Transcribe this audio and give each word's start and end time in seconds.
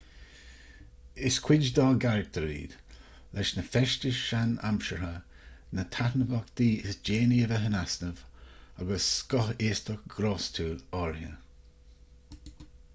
is 1.27 1.35
cuid 1.47 1.65
dá 1.79 1.83
gcarachtar 2.05 2.45
iad 2.53 2.71
leis 3.35 3.51
na 3.57 3.65
feistis 3.73 4.21
sean-aimseartha 4.29 5.11
na 5.79 5.85
taitneamhachtaí 5.97 6.71
is 6.93 6.97
déanaí 7.11 7.39
a 7.45 7.51
bheith 7.53 7.67
in 7.69 7.77
easnamh 7.83 8.25
agus 8.85 9.11
scothaostacht 9.19 10.09
ghrástúil 10.17 10.83
áirithe 11.03 12.67